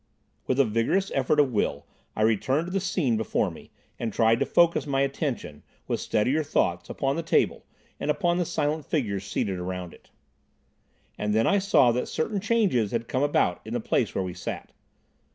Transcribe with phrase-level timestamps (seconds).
[0.47, 3.69] With a vigorous effort of will I returned to the scene before me,
[3.99, 7.67] and tried to focus my attention, with steadier thoughts, upon the table,
[7.99, 10.09] and upon the silent figures seated round it.
[11.19, 14.33] And then I saw that certain changes had come about in the place where we
[14.33, 14.71] sat.